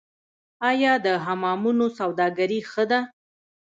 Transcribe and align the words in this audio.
آیا 0.69 0.93
د 1.05 1.07
حمامونو 1.25 1.85
سوداګري 1.97 2.59
ښه 2.71 2.83
ده؟ 2.91 2.99